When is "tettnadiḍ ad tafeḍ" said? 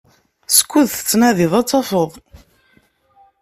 0.89-2.11